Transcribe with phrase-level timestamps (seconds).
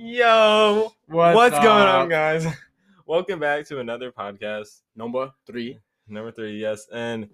[0.00, 2.46] Yo, What's, what's, going on, guys?
[3.06, 5.80] Welcome back to another podcast, Number three.
[6.06, 6.60] number three.
[6.60, 7.28] Yes, and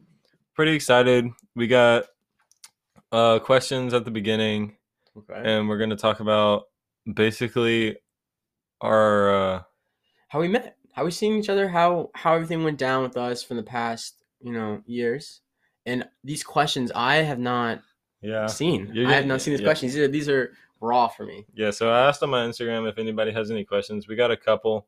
[0.54, 1.26] pretty excited.
[1.54, 2.04] We got
[3.12, 4.78] uh questions at the beginning,
[5.14, 5.42] Okay.
[5.44, 6.62] and we're gonna talk about
[7.12, 7.98] basically
[8.80, 9.62] our uh
[10.28, 13.42] how we met, how we seen each other, how how everything went down with us
[13.42, 15.42] from the past, you know, years.
[15.84, 17.82] And these questions I have not
[18.22, 18.90] yeah seen.
[18.94, 19.66] You're I have not seen these yeah.
[19.66, 19.92] questions.
[19.92, 21.46] These are these are raw for me.
[21.54, 21.70] yeah.
[21.70, 24.06] So I asked on my Instagram if anybody has any questions.
[24.08, 24.86] We got a couple.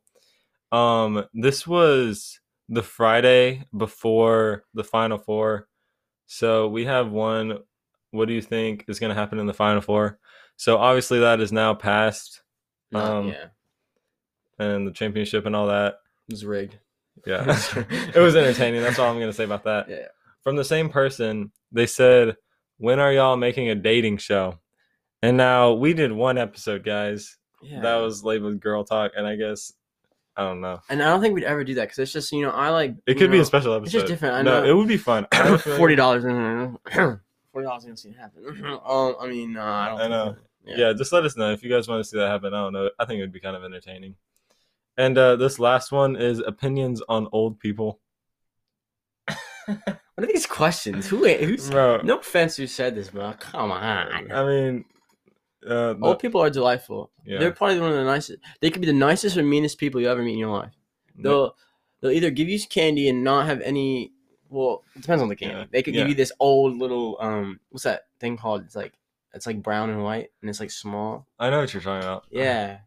[0.73, 5.69] Um, this was the Friday before the Final Four,
[6.27, 7.59] so we have one.
[8.11, 10.19] What do you think is going to happen in the Final Four?
[10.57, 12.43] So obviously that is now passed,
[12.91, 13.47] Not- Um, yeah,
[14.59, 15.99] and the championship and all that.
[16.29, 16.79] it was rigged.
[17.27, 17.45] Yeah,
[18.15, 18.83] it was entertaining.
[18.83, 19.89] That's all I'm going to say about that.
[19.89, 20.07] Yeah.
[20.43, 22.37] From the same person, they said,
[22.79, 24.59] "When are y'all making a dating show?"
[25.27, 27.37] And now we did one episode, guys.
[27.63, 27.81] Yeah.
[27.81, 29.73] That was labeled girl talk, and I guess
[30.37, 30.81] I don't know.
[30.89, 32.95] and I don't think we'd ever do that because it's just you know I like
[33.07, 33.85] It could be a special episode.
[33.87, 34.71] it's just different, I no, know.
[34.71, 35.27] it would be fun.
[35.33, 36.23] I have a feeling- forty dollars.
[37.53, 38.45] Forty dollars gonna see it happen.
[38.87, 40.01] um, I mean, uh, I don't.
[40.03, 40.37] I know.
[40.67, 40.93] that- Yeah.
[40.93, 42.53] just let us know if you guys want to see that happen.
[42.53, 42.91] I don't know.
[42.99, 44.15] I think it would be kind of entertaining.
[44.99, 47.99] And uh, this last one is opinions on old people.
[49.67, 51.09] What are these questions?
[51.09, 51.27] Who?
[51.27, 51.69] Who's?
[51.71, 54.31] Bro, No offense, who said this, but come on.
[54.33, 54.85] I mean,
[55.67, 57.11] uh, the- Old people are delightful.
[57.25, 58.39] yeah, They're probably one of the nicest.
[58.61, 60.73] They could be the nicest or meanest people you ever meet in your life.
[61.19, 61.57] They'll
[62.01, 64.13] they'll either give you candy and not have any.
[64.49, 65.57] Well, it depends on the candy.
[65.57, 66.03] Yeah, They could yeah.
[66.03, 67.59] give you this old little um.
[67.71, 68.63] What's that thing called?
[68.63, 68.93] It's like
[69.35, 71.27] it's like brown and white and it's like small.
[71.39, 72.25] I know what you're talking about.
[72.31, 72.79] Yeah.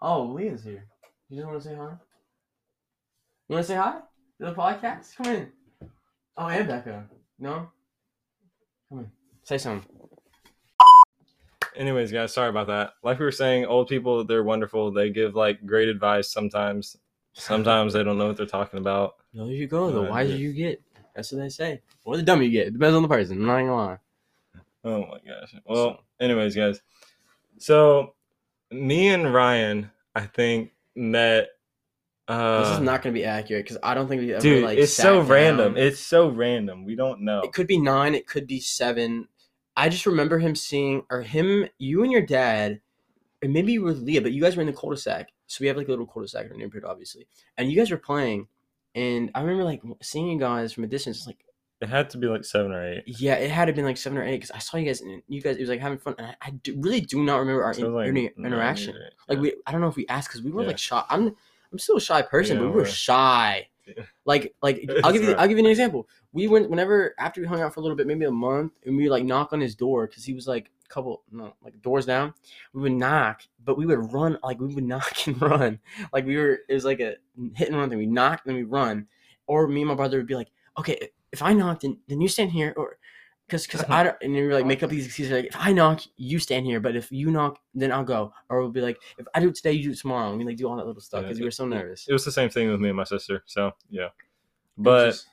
[0.00, 0.84] Oh, Leah's here.
[1.28, 1.92] You just want to say hi?
[3.48, 4.00] You want to say hi
[4.38, 5.16] to the podcast?
[5.16, 5.52] Come in.
[6.36, 7.04] Oh, and Becca.
[7.38, 7.68] No.
[8.88, 9.10] Come in.
[9.44, 9.88] Say something.
[11.76, 12.94] Anyways, guys, sorry about that.
[13.02, 14.92] Like we were saying, old people, they're wonderful.
[14.92, 16.96] They give like great advice sometimes.
[17.34, 19.14] Sometimes they don't know what they're talking about.
[19.38, 20.82] Older you go, the wiser you get.
[21.14, 21.80] That's what they say.
[22.04, 22.66] Or the dumber you get.
[22.68, 23.38] It depends on the person.
[23.38, 23.98] I'm not gonna lie.
[24.84, 25.54] Oh my gosh.
[25.64, 26.82] Well, anyways, guys.
[27.58, 28.14] So
[28.70, 31.48] me and Ryan, I think, met
[32.28, 34.78] uh this is not gonna be accurate because I don't think we ever dude, like.
[34.78, 35.28] it's so down.
[35.28, 35.76] random.
[35.76, 36.84] It's so random.
[36.84, 37.40] We don't know.
[37.40, 38.14] It could be nine.
[38.14, 39.28] It could be seven.
[39.76, 42.80] I just remember him seeing or him, you and your dad,
[43.42, 45.30] and maybe you were with Leah, but you guys were in the cul-de-sac.
[45.46, 47.26] So we have like a little cul-de-sac in our neighborhood, obviously.
[47.56, 48.48] And you guys were playing,
[48.94, 51.18] and I remember like seeing you guys from a distance.
[51.18, 51.44] It's like,
[51.80, 53.02] It had to be like seven or eight.
[53.06, 55.00] yeah, it had to been like seven or eight because I saw you guys.
[55.00, 57.38] And you guys, it was like having fun, and I, I do, really do not
[57.38, 58.94] remember our So, in- like, inter- interaction.
[58.96, 59.12] eight.
[59.28, 60.68] Like we, I don't know if we asked because we were Yeah.
[60.68, 61.02] like shy.
[61.08, 61.34] I'm,
[61.72, 63.68] I'm still a shy person, Yeah, but we were we're- shy.
[63.86, 64.04] Yeah.
[64.24, 65.32] Like, like I'll give you.
[65.34, 66.08] I'll give you an example.
[66.32, 68.96] We went whenever after we hung out for a little bit, maybe a month, and
[68.96, 72.06] we like knock on his door because he was like a couple, no, like doors
[72.06, 72.32] down.
[72.72, 75.78] We would knock, but we would run, like we would knock and run,
[76.12, 76.60] like we were.
[76.68, 77.16] It was like a
[77.54, 77.98] hit and run thing.
[77.98, 79.06] We knock, then we run,
[79.46, 82.28] or me and my brother would be like, okay, if I knock, then then you
[82.28, 82.96] stand here, or
[83.46, 85.72] because because I don't, and then we like make up these excuses like if I
[85.72, 88.98] knock, you stand here, but if you knock, then I'll go, or we'll be like
[89.18, 90.86] if I do it today, you do it tomorrow, and we like do all that
[90.86, 92.06] little stuff Yeah, because we were so nervous.
[92.08, 93.42] It was the same thing with me and my sister.
[93.44, 94.08] So yeah.
[94.78, 95.26] But just-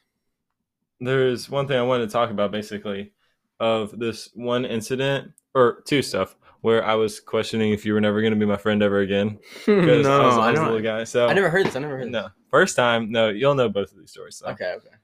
[1.00, 3.12] there's one thing I wanted to talk about basically
[3.60, 8.22] of this one incident or two stuff where I was questioning if you were never
[8.22, 10.62] going to be my friend ever again because no, I was, I I, was a
[10.62, 11.04] don't- little guy.
[11.06, 11.76] So I never heard this.
[11.76, 12.12] I never heard this.
[12.12, 14.38] no, first time, no, you'll know both of these stories.
[14.38, 14.48] So.
[14.48, 14.96] Okay, okay.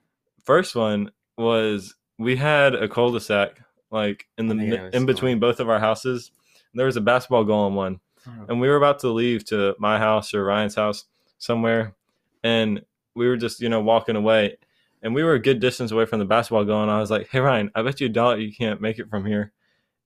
[0.43, 3.59] First one was we had a cul-de-sac
[3.91, 6.31] like in the I think I mi- know this in between both of our houses.
[6.73, 8.45] There was a basketball goal on one, oh.
[8.49, 11.05] and we were about to leave to my house or Ryan's house
[11.37, 11.95] somewhere,
[12.43, 12.81] and
[13.15, 14.57] we were just you know walking away,
[15.01, 16.81] and we were a good distance away from the basketball goal.
[16.81, 19.09] And I was like, "Hey Ryan, I bet you a dollar you can't make it
[19.09, 19.51] from here."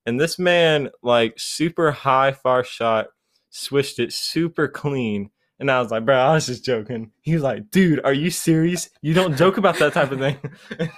[0.06, 3.08] And this man, like super high far shot,
[3.50, 5.30] swished it super clean.
[5.58, 7.12] And I was like, bro, I was just joking.
[7.20, 8.88] He was like, dude, are you serious?
[9.02, 10.38] You don't joke about that type of thing.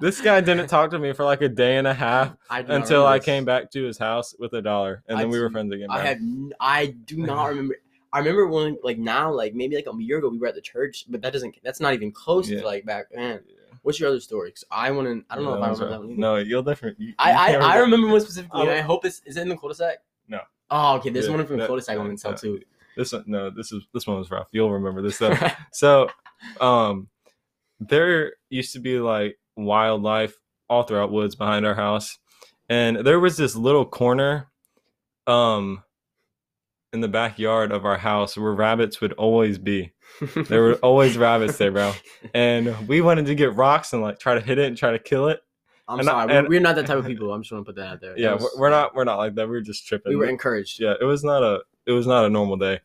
[0.00, 3.06] this guy didn't talk to me for like a day and a half I until
[3.06, 3.26] I this.
[3.26, 5.04] came back to his house with a dollar.
[5.06, 5.86] And I then we were friends again.
[5.90, 6.04] I bro.
[6.06, 7.76] have n- I do not remember.
[8.12, 10.60] I remember when like now like maybe like a year ago we were at the
[10.60, 12.60] church, but that doesn't that's not even close Yeah.
[12.60, 13.40] to like back then.
[13.46, 13.54] Yeah.
[13.82, 14.50] What's your other story?
[14.50, 15.24] Cause I want to.
[15.30, 16.10] I don't know if I remember that one.
[16.10, 16.20] Either.
[16.20, 17.06] No, you'll definitely.
[17.06, 18.68] You, I you I, can't I remember one specifically.
[18.68, 18.70] Oh.
[18.70, 19.98] I hope this is it in the cul-de-sac?
[20.28, 20.40] No.
[20.70, 21.10] Oh, okay.
[21.10, 22.60] This one from the that- cul-de-sac I'm gonna tell too.
[22.96, 24.48] This one, no, this is this one was rough.
[24.52, 25.40] You'll remember this stuff.
[25.72, 26.10] So,
[26.60, 27.08] um,
[27.78, 30.34] there used to be like wildlife
[30.68, 32.18] all throughout woods behind our house,
[32.68, 34.48] and there was this little corner,
[35.26, 35.82] um,
[36.92, 39.92] in the backyard of our house where rabbits would always be.
[40.48, 41.92] There were always rabbits there, bro.
[42.34, 44.98] And we wanted to get rocks and like try to hit it and try to
[44.98, 45.40] kill it.
[45.88, 46.26] I'm And sorry.
[46.26, 47.32] We're, and- we're not that type of people.
[47.32, 48.18] I'm just gonna put that out there.
[48.18, 49.46] Yeah, was- we're, we're not we're not like that.
[49.46, 50.10] We were just tripping.
[50.10, 50.80] We were encouraged.
[50.80, 52.80] yeah, it was not a it was not a normal day.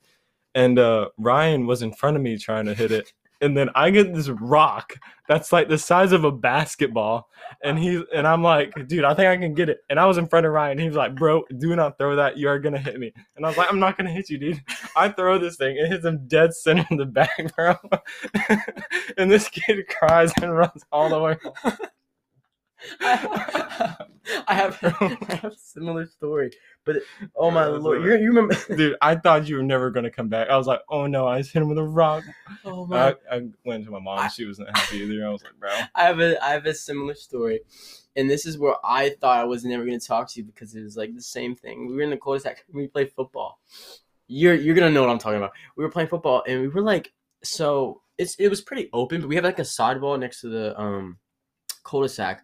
[0.53, 3.11] And uh Ryan was in front of me trying to hit it.
[3.41, 4.93] And then I get this rock
[5.27, 7.29] that's like the size of a basketball.
[7.63, 9.79] And he's and I'm like, dude, I think I can get it.
[9.89, 10.77] And I was in front of Ryan.
[10.77, 12.37] He was like, bro, do not throw that.
[12.37, 13.11] You are gonna hit me.
[13.35, 14.61] And I was like, I'm not gonna hit you, dude.
[14.95, 17.75] I throw this thing, it hits him dead center in the back, bro.
[19.17, 21.77] and this kid cries and runs all the way home.
[23.01, 26.51] I have I have a similar story,
[26.83, 26.97] but
[27.35, 28.55] oh my lord, you you remember?
[28.75, 30.49] Dude, I thought you were never gonna come back.
[30.49, 32.23] I was like, oh no, I just hit him with a rock.
[32.63, 33.15] Oh my!
[33.31, 34.19] I, I went to my mom.
[34.19, 35.25] I- she wasn't happy either.
[35.25, 35.69] I was like, bro.
[35.93, 37.61] I have a I have a similar story,
[38.15, 40.81] and this is where I thought I was never gonna talk to you because it
[40.83, 41.87] was like the same thing.
[41.87, 42.65] We were in the cul-de-sac.
[42.73, 43.59] We played football.
[44.27, 45.51] You're you're gonna know what I'm talking about.
[45.77, 49.27] We were playing football, and we were like, so it's it was pretty open, but
[49.27, 51.19] we have like a sidewall next to the um
[51.85, 52.43] cul-de-sac,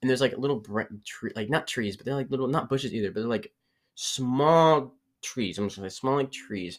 [0.00, 2.94] and there's like little bre- tree, like not trees, but they're like little not bushes
[2.94, 3.52] either, but they're like
[3.96, 5.58] small trees.
[5.58, 6.78] I'm just say small like trees,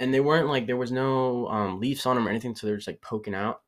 [0.00, 2.76] and they weren't like there was no um leaves on them or anything, so they're
[2.76, 3.60] just like poking out.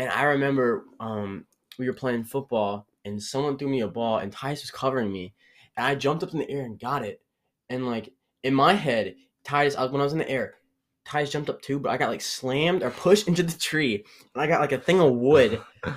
[0.00, 1.44] And I remember um,
[1.78, 5.34] we were playing football and someone threw me a ball and Tice was covering me.
[5.76, 7.20] And I jumped up in the air and got it.
[7.68, 8.12] And like
[8.42, 9.14] in my head,
[9.44, 10.54] Tice, I, when I was in the air,
[11.04, 14.04] Tice jumped up too, but I got like slammed or pushed into the tree.
[14.34, 15.60] And I got like a thing of wood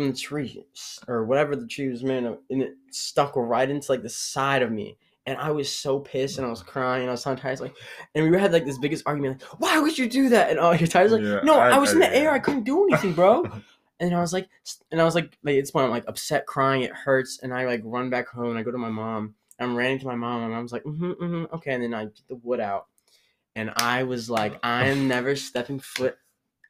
[0.00, 0.64] from the tree
[1.08, 2.38] or whatever the tree was made of.
[2.50, 4.96] And it stuck right into like the side of me.
[5.26, 7.74] And I was so pissed and I was crying and I was telling Tice like,
[8.14, 10.50] and we had like this biggest argument like, why would you do that?
[10.50, 12.38] And all your Tice like, Yeah, no, I, I- was in I- the air, I
[12.38, 13.44] couldn't do anything, bro.
[14.02, 14.48] And I was like,
[14.90, 17.66] and I was like, like it's when I'm like upset, crying, it hurts, and I
[17.66, 18.48] like run back home.
[18.48, 19.34] And I go to my mom.
[19.58, 21.74] I'm ran to my mom, and I was like, mm-hmm, mm-hmm, okay.
[21.74, 22.86] And then I get the wood out,
[23.56, 26.16] and I was like, I am never stepping foot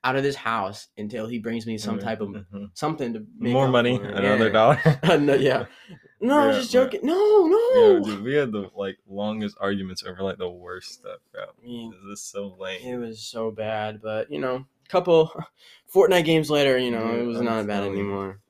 [0.03, 2.71] out of this house until he brings me some type of Mhm.
[2.75, 4.53] something to make more money, for another Yeah.
[4.53, 4.79] dollar.
[5.19, 5.67] no, yeah.
[6.23, 7.01] No, I was just but- joking.
[7.07, 7.95] No, no.
[7.97, 11.45] Yeah, dude, we had the like longest arguments over like the worst stuff, bro.
[11.45, 12.81] I mean, This is so lame.
[12.83, 15.33] it was so bad, but you know, couple
[15.95, 18.41] Fortnite games later, you know, Yeah, it was I'm not bad anymore.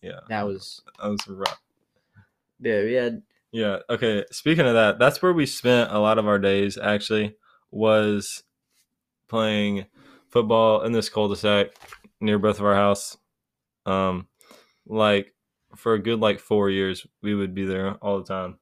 [0.00, 1.60] Yeah, That was that was rough.
[2.60, 3.22] yeah, we had
[3.52, 3.80] Yeah.
[3.90, 4.24] Okay.
[4.32, 6.78] Speaking of that, that's where we spent a lot of our days.
[6.78, 7.36] Actually,
[7.70, 8.44] was
[9.28, 9.86] playing
[10.34, 11.68] football in this cul-de-sac
[12.20, 13.16] near both of our house.
[13.86, 14.26] Um,
[14.86, 15.32] like
[15.76, 18.58] for a good like four years, we would be there all the time.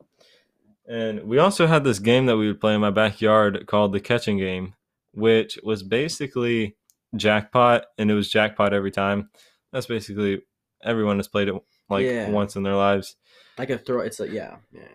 [0.86, 4.00] And we also had this game that we would play in my backyard called the
[4.00, 4.74] catching game,
[5.12, 6.76] which was basically
[7.16, 9.30] jackpot, and it was jackpot every time.
[9.72, 10.42] That's basically
[10.84, 11.54] everyone has played it
[11.88, 12.28] like Yeah.
[12.30, 13.16] once in their lives.
[13.58, 14.00] Like a throw.
[14.00, 14.88] It's like yeah, yeah.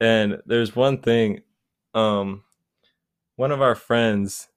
[0.00, 1.42] And there's one thing,
[1.94, 2.44] um,
[3.36, 4.48] one of our friends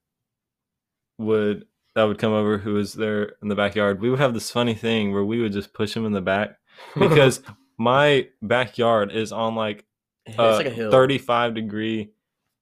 [1.18, 1.66] would
[1.96, 4.02] that would come over who was there in the backyard.
[4.02, 6.58] We would have this funny thing where we would just push him in the back
[7.00, 7.42] because
[7.78, 9.86] my backyard is on like
[10.26, 12.12] it's like a hill 35 degree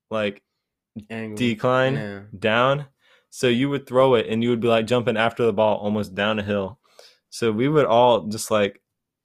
[0.10, 0.42] like
[1.10, 1.38] angle.
[1.38, 2.20] decline Yeah.
[2.38, 2.86] down.
[3.30, 6.14] So you would throw it and you would be like jumping after the ball almost
[6.14, 6.80] down a hill.
[7.30, 8.82] So we would all just like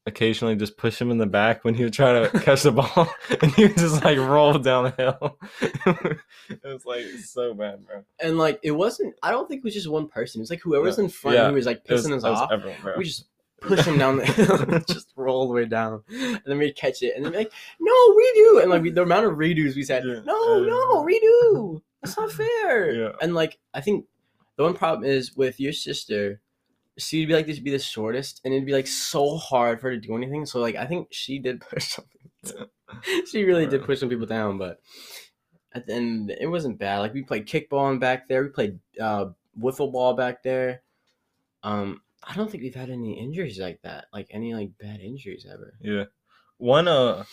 [0.07, 3.09] occasionally just push him in the back when he would try to catch the ball
[3.43, 5.39] and he would just like roll down the hill.
[6.51, 8.05] it was like so bad, bro.
[8.21, 9.15] And like it wasn't.
[9.23, 10.41] I don't think it was just one person.
[10.41, 11.05] It was like whoever's Yeah.
[11.05, 11.49] in front Yeah.
[11.49, 12.51] who was like It was, pissing us off.
[12.53, 12.79] everyone.
[12.99, 13.27] We just
[13.61, 17.03] push him down the hill, just roll all the way down, and then we'd catch
[17.03, 19.83] it, and then be like, "No, redo!" And like we, the amount of redos we
[19.83, 20.21] said, Yeah.
[20.25, 21.81] "No, no, redo!
[22.03, 24.05] That's not fair." And like I think
[24.57, 26.41] the one problem is with your sister.
[26.99, 29.91] She'd be like this, would be the shortest, and it'd be like so hard for
[29.91, 30.47] her to do anything.
[30.47, 32.69] So like I think she did push something.
[33.31, 34.81] she really did push some people down, but
[35.73, 37.01] at the end it wasn't bad.
[37.01, 39.27] Like we played kickball back there, we played uh
[39.61, 40.83] wiffle ball back there.
[41.63, 45.47] Um, I don't think we've had any injuries like that, like any like bad injuries
[45.51, 45.75] ever.
[45.81, 46.05] Yeah.
[46.59, 47.25] One uh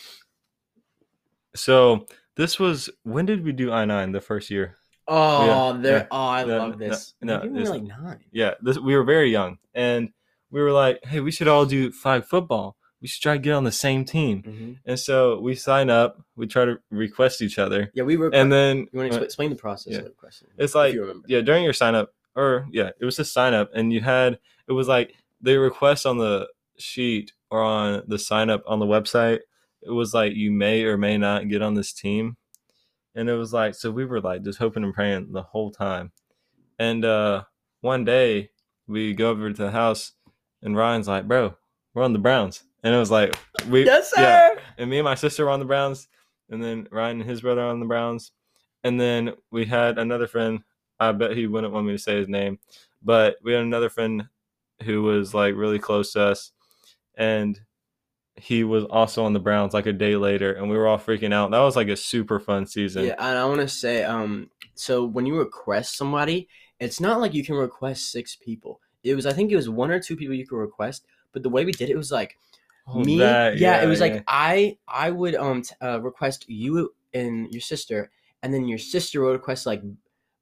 [1.56, 4.78] so this was when did we do I nine the first year?
[5.08, 5.98] Oh, Yeah, there!
[5.98, 6.08] yeah.
[6.12, 7.14] Oh, I No, love this.
[7.22, 8.20] no, we were like nine.
[8.32, 10.10] Yeah, this we were very young and
[10.50, 12.78] we were like, hey, we should all do flag football.
[13.02, 14.44] We should try to get on the same team.
[14.44, 14.78] Mhm.
[14.86, 17.92] And so we sign up, we try to request each other.
[17.94, 18.30] Yeah, we were.
[18.34, 20.00] And then you want to explain the process yeah.
[20.00, 20.48] of the question?
[20.58, 20.96] It's like
[21.28, 24.40] yeah, during your sign up or yeah, it was a sign up and you had
[24.68, 28.86] it was like the request on the sheet or on the sign up on the
[28.86, 29.40] website,
[29.82, 32.38] it was like you may or may not get on this team.
[33.16, 36.12] And it was like so we were like just hoping and praying the whole time.
[36.80, 37.44] And uh
[37.82, 38.50] one day
[38.88, 40.14] we go over to the house
[40.62, 41.56] and Ryan's like, Bro,
[41.94, 42.64] we're on the Browns.
[42.84, 43.36] And it was like
[43.70, 44.22] we Yes, sir.
[44.22, 46.08] yeah, and me and my sister were on the Browns,
[46.50, 48.32] and then Ryan and his brother are on the Browns,
[48.84, 50.62] and then we had another friend.
[51.00, 52.60] I bet he wouldn't want me to say his name,
[53.02, 54.28] but we had another friend
[54.84, 56.52] who was like really close to us,
[57.16, 57.58] and
[58.36, 61.34] he was also on the Browns like a day later, and we were all freaking
[61.34, 61.52] out.
[61.52, 63.06] That was like a super fun season.
[63.06, 66.48] Yeah, and I want to say, um, so when you request somebody,
[66.80, 68.80] it's not like you can request six people.
[69.04, 71.06] It was, I think, it was one or two people you could request.
[71.32, 72.38] But the way we did it was like
[72.88, 73.18] Oh, me.
[73.18, 74.06] that, yeah, it was yeah.
[74.06, 78.12] like I, I would um t- uh, request you and your sister,
[78.42, 79.82] and then your sister would request like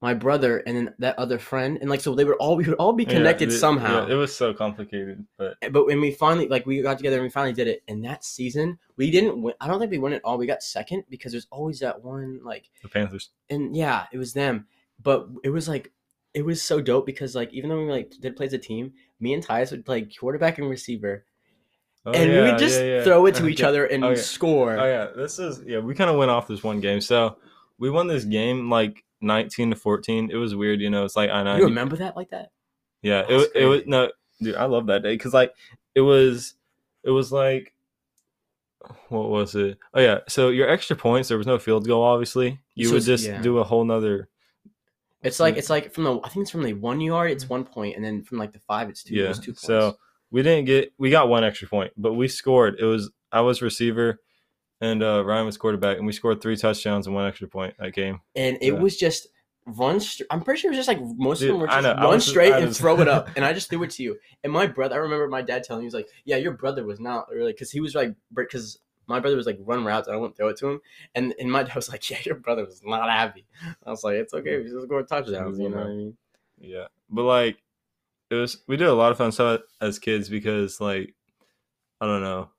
[0.02, 2.76] my brother and then that other friend, and like so they would all we would
[2.76, 4.08] all be Yeah, connected it- somehow.
[4.08, 7.18] yeah, it was so complicated, but eh, but when we finally like we got together
[7.18, 10.00] and we finally did it and that season we didn't win i don't think we
[10.00, 13.30] won it all we got second because there's always that one like the Panthers.
[13.50, 14.66] and yeah it was them
[15.04, 15.92] but it was like
[16.34, 18.94] it was so dope because like even though we like did play as a team
[19.20, 21.26] me and Tyus would play quarterback and receiver
[22.06, 23.04] Oh, and we would just yeah, yeah.
[23.04, 25.78] throw it to each other and Oh, score Oh yeah, this is yeah.
[25.80, 27.38] We kind of went off this one game, so
[27.78, 30.30] we won this game like nineteen to fourteen.
[30.32, 31.06] It was weird, you know.
[31.06, 31.58] It's like I know.
[31.58, 32.52] you remember that like that
[33.02, 34.12] Yeah, it it was no,
[34.42, 34.56] dude.
[34.56, 35.54] I love that day because like
[35.96, 36.56] it was
[37.04, 37.74] it was like
[39.10, 39.78] what was it?
[39.94, 41.30] Oh yeah, so your extra points.
[41.30, 42.60] There was no field goal, obviously.
[42.76, 43.42] You So would just yeah.
[43.42, 44.28] do a whole nother.
[45.22, 47.64] it's like it's like from the i think it's from the one yard it's one
[47.64, 49.18] point and then from like the five it's two Mm.
[49.18, 49.34] yeah.
[49.34, 49.98] two points So
[50.32, 52.78] we didn't get we got one extra point, but we scored.
[52.80, 54.20] It was I was receiver,
[54.82, 57.94] and uh, Ryan was quarterback, and we scored three touchdowns and one extra point that
[57.94, 58.20] game.
[58.36, 58.80] and it Yeah.
[58.80, 59.28] was just
[59.66, 60.02] run.
[60.30, 62.28] I'm pretty sure it was just like most Dude, of them were just run just-
[62.28, 64.18] straight and was- throw it up, and I just threw it to you.
[64.44, 66.84] And my brother, I remember my dad telling me, he was like, "Yeah, your brother
[66.86, 70.16] was not really because he was like because my brother was like run routes and
[70.16, 70.82] I wouldn't throw it to him."
[71.16, 73.46] And and my dad was like, "Yeah, your brother was not happy."
[73.86, 76.18] I was like, "It's okay, we just score touchdowns." You know what I mean?
[76.60, 77.62] Yeah, but like
[78.32, 81.14] it was we did a lot of fun stuff as kids because like
[82.00, 82.50] I don't know.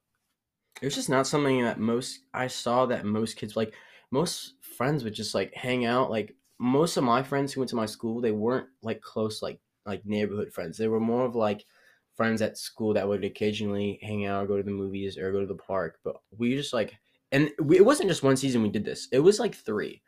[0.83, 3.73] It was just not something that most I saw that most kids like
[4.11, 7.77] most friends would just like hang out like most of my friends who went to
[7.77, 10.77] my school they weren't like close like like neighborhood friends.
[10.77, 11.65] They were more of like
[12.17, 15.41] friends at school that would occasionally hang out or go to the movies or go
[15.41, 16.99] to the park but we just like
[17.31, 20.03] and we, it wasn't just one season we did this it was like three.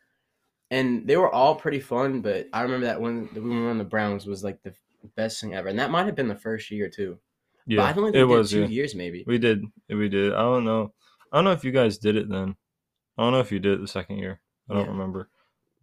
[0.71, 3.85] And they were all pretty fun but i remember that when we were on the
[3.85, 4.75] browns was like the
[5.16, 7.19] best thing ever and that might have been the first year too
[7.66, 8.50] Yeah, but i don't think it we did was.
[8.50, 8.66] two Yeah.
[8.66, 9.64] years maybe We did.
[9.88, 10.33] We did.
[10.35, 10.92] I don't know.
[11.33, 12.54] I don't know if you guys did it then.
[13.16, 14.40] I don't know if you did it the second year.
[14.68, 14.90] I don't Yeah.
[14.90, 15.30] remember.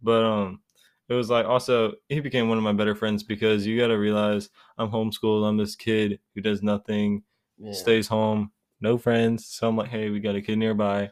[0.02, 0.60] But um
[1.08, 4.48] it was like also he became one of my better friends because you gotta realize
[4.78, 5.46] I'm homeschooled.
[5.46, 7.24] I'm this kid who does nothing,
[7.58, 7.72] Yeah.
[7.72, 9.46] stays home, no friends.
[9.46, 11.10] So I'm like, hey, we got a kid nearby.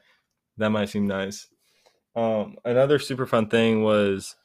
[0.57, 1.49] That might seem nice.
[2.17, 4.37] Um, another super fun thing was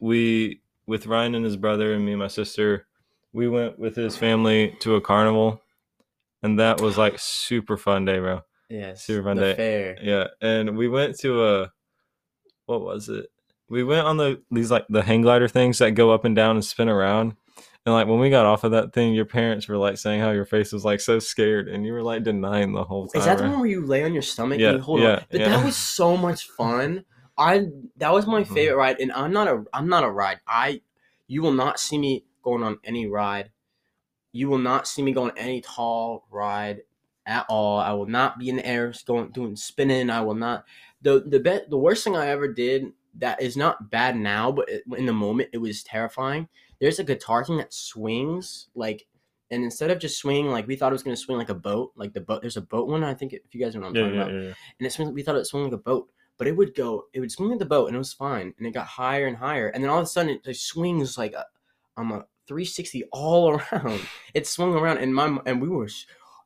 [0.00, 2.86] we with Ryan and his brother and me and my sister,
[3.32, 5.60] we went with his family to a carnival,
[6.42, 8.40] and that was like super fun day, bro.
[8.68, 9.54] Yes, Super fun the day.
[9.54, 9.98] fair.
[10.00, 11.72] Yeah, and we went to a
[12.66, 13.26] what was it?
[13.68, 16.56] We went on the these like the hang glider things that go up and down
[16.56, 17.34] and spin around.
[17.86, 20.30] And like when we got off of that thing, your parents were like saying how
[20.32, 23.20] your face was like so scared, and you were like denying the whole time.
[23.20, 23.50] Is that the right?
[23.50, 25.24] one where you lay on your stomach Yeah, and hold yeah, on?
[25.30, 25.48] But yeah.
[25.48, 27.04] that was so much fun.
[27.38, 28.54] I that was my Mhm.
[28.54, 30.40] favorite ride, and I'm not a I'm not a ride.
[30.46, 30.82] I
[31.26, 33.50] you will not see me going on any ride.
[34.32, 36.82] You will not see me going any tall ride
[37.26, 37.78] at all.
[37.78, 40.10] I will not be in the air going doing spinning.
[40.10, 40.66] I will not.
[41.02, 44.68] the the be- the worst thing I ever did that is not bad now, but
[44.96, 46.48] in the moment it was terrifying.
[46.80, 49.06] There's a guitar thing that swings like,
[49.50, 51.92] and instead of just swinging like we thought it was gonna swing like a boat,
[51.96, 52.40] like the boat.
[52.40, 53.02] There's a boat one.
[53.02, 54.92] I think if you guys know what I'm Yeah, talking yeah, about, yeah, and it
[54.92, 57.50] swung, we thought it swung like a boat, but it would go, it would swing
[57.50, 59.90] like the boat, and it was fine, and it got higher and higher, and then
[59.90, 61.46] all of a sudden it swings like a,
[61.96, 64.00] um a 360 all around.
[64.34, 65.88] It swung around, and my and we were,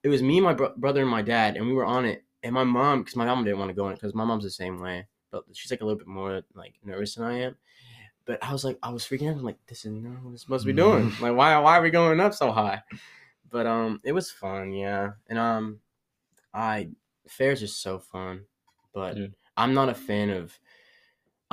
[0.03, 2.53] it was me, my bro- brother, and my dad, and we were on it, and
[2.53, 4.51] my mom, because my mom didn't want to go on it, because my mom's the
[4.51, 7.57] same way, but she's like a little bit more like nervous than I am.
[8.27, 9.37] But I was like, I was freaking out.
[9.37, 11.11] I'm like, this is not what we're supposed to be doing.
[11.21, 12.83] like, why, why are we going up so high?
[13.51, 15.11] But um, it was fun, yeah.
[15.29, 15.81] And um,
[16.53, 16.89] I
[17.29, 18.45] fairs are so fun,
[18.93, 19.35] but Dude.
[19.57, 20.59] I'm not a fan of.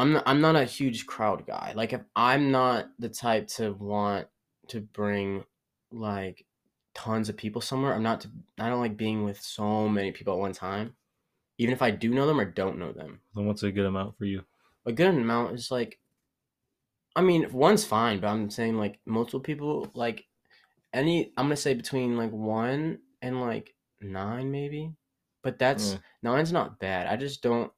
[0.01, 1.73] I'm not, I'm not a huge crowd guy.
[1.75, 4.27] Like if I'm not the type to want
[4.69, 5.45] to bring
[5.91, 6.45] like
[6.93, 7.93] tons of people somewhere.
[7.93, 8.21] I'm not.
[8.21, 10.95] To, I don't like being with so many people at one time,
[11.57, 13.21] even if I do know them or don't know them.
[13.35, 14.43] Then what's a good amount for you?
[14.85, 15.99] A good amount is like.
[17.15, 20.25] I mean, one's fine, but I'm saying like multiple people, like
[20.93, 21.33] any.
[21.37, 24.93] I'm gonna say between like one and like nine, maybe.
[25.43, 25.97] But that's Yeah.
[26.23, 27.07] nine's not bad.
[27.07, 27.71] I just don't.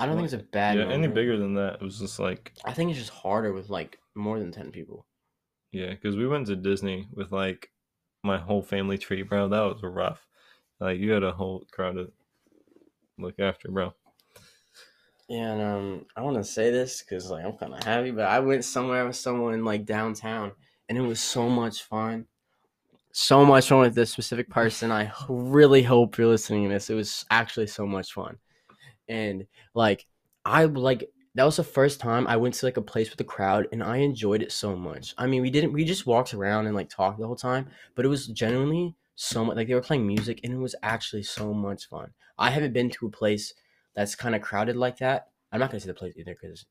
[0.00, 0.78] I don't think it's a bad.
[0.78, 3.70] yeah, any bigger than that, it was just like I think it's just harder with
[3.70, 5.06] like more than ten people.
[5.72, 7.70] yeah, because we went to Disney with like
[8.22, 9.48] my whole family tree, bro.
[9.48, 10.26] That was rough.
[10.80, 12.12] Like you had a whole crowd to
[13.18, 13.94] look after, bro.
[15.28, 18.24] Yeah, and um, I want to say this because like I'm kind of happy, but
[18.26, 20.52] I went somewhere with someone like downtown,
[20.88, 22.26] and it was so much fun.
[23.12, 24.92] so much fun with this specific person.
[24.92, 26.90] I really hope you're listening to this.
[26.90, 28.38] It was actually so much fun,
[29.10, 30.06] and like
[30.44, 33.24] I like that was the first time I went to like a place with a
[33.24, 35.14] crowd, and I enjoyed it so much.
[35.18, 38.04] I mean, we didn't we just walked around and like talked the whole time, but
[38.04, 41.52] it was genuinely so much like they were playing music, and it was actually so
[41.52, 42.10] much fun.
[42.38, 43.52] I haven't been to a place
[43.94, 45.28] that's kind of crowded like that.
[45.52, 46.64] I'm not gonna say the place either because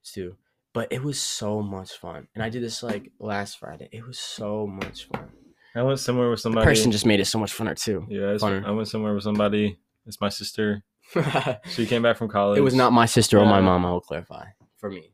[0.00, 0.36] it's too.
[0.72, 3.88] But it was so much fun, and I did this like last Friday.
[3.92, 5.28] It was so much fun.
[5.74, 6.64] I went somewhere with The somebody.
[6.66, 8.06] person just made it so much funner too.
[8.08, 8.36] yeah.
[8.66, 9.78] I went somewhere with somebody.
[10.06, 10.82] It's my sister.
[11.66, 12.58] it you came back from college.
[12.58, 13.84] It was not my sister or my mom.
[13.86, 14.46] I will clarify
[14.76, 15.10] for me.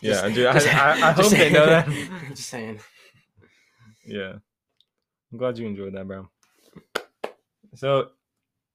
[0.00, 0.46] Yeah, dude.
[0.46, 1.86] I, just- I, I hope just they know that.
[1.86, 2.10] saying.
[2.30, 2.80] just saying.
[4.06, 4.32] Yeah.
[5.32, 6.28] I'm glad you enjoyed that, bro.
[7.74, 8.10] So,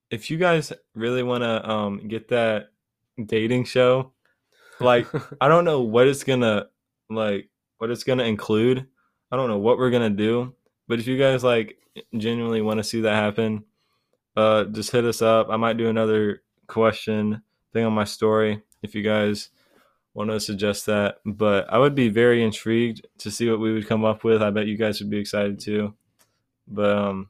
[0.10, 2.68] if you guys really want to um get that
[3.26, 4.12] dating show,
[4.80, 5.08] like
[5.42, 6.68] I don't know what it's to
[7.10, 8.86] like what it's going to include.
[9.32, 10.54] I don't know what we're going to do,
[10.88, 11.78] but if you guys like
[12.18, 13.64] genuinely want to see that happen,
[14.36, 15.48] uh just hit us up.
[15.50, 17.42] I might do another question
[17.74, 19.50] thing on my story if you guys
[20.14, 21.20] want to suggest that.
[21.26, 24.42] But I would be very intrigued to see what we would come up with.
[24.42, 25.94] I bet you guys would be excited too.
[26.68, 27.30] But um,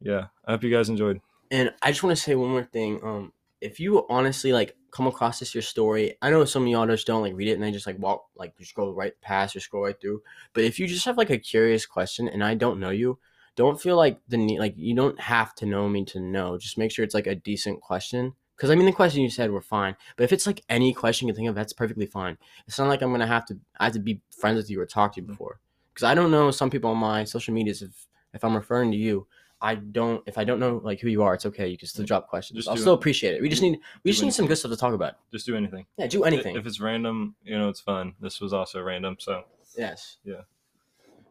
[0.00, 1.20] yeah, I hope you guys enjoyed.
[1.50, 3.00] And I just want to say one more thing.
[3.02, 6.86] Um, if you honestly like come across this your story, I know some of y'all
[6.86, 9.56] just don't like read it and they just like walk like just go right past
[9.56, 10.22] or scroll right through.
[10.52, 13.18] But if you just have like a curious question and I don't know you,
[13.56, 16.56] don't feel like the need like you don't have to know me to know.
[16.58, 18.34] Just make sure it's like a decent question.
[18.56, 21.26] Because I mean, the question you said were fine, but if it's like any question
[21.26, 22.38] you can think of, that's perfectly fine.
[22.66, 24.86] It's not like I'm gonna have to I have to be friends with you or
[24.86, 25.30] talk to you mm.
[25.30, 25.60] before.
[25.92, 28.96] Because I don't know some people on my social medias if if I'm referring to
[28.96, 29.26] you,
[29.60, 31.66] I don't if I don't know like who you are, it's okay.
[31.66, 32.08] You can still mm.
[32.08, 32.56] drop questions.
[32.56, 32.96] Just I'll still it.
[32.96, 33.42] appreciate it.
[33.42, 35.14] We just need we Do just need some good stuff to talk about.
[35.32, 35.86] Just do anything.
[35.96, 36.56] Yeah, do anything.
[36.56, 38.14] If it's random, you know, it's fun.
[38.20, 39.44] This was also random, so
[39.76, 40.18] yes.
[40.24, 40.42] Yeah.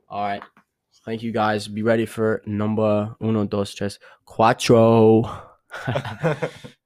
[0.10, 0.44] All right.
[1.04, 1.68] Thank you guys.
[1.68, 5.24] Be ready for number uno, dos, tres, cuatro.